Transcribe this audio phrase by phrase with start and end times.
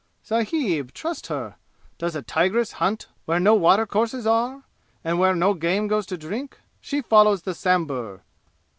[0.23, 1.57] "Sahib, trust her!
[1.99, 4.63] Does a tigress hunt where no watercourses are,
[5.03, 6.59] and where no game goes to drink?
[6.79, 8.23] She follows the sambur!"